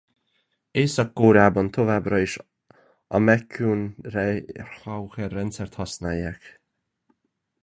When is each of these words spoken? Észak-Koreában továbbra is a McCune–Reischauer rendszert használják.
Észak-Koreában 0.71 1.71
továbbra 1.71 2.19
is 2.19 2.37
a 3.07 3.17
McCune–Reischauer 3.17 5.31
rendszert 5.31 5.73
használják. 5.73 6.61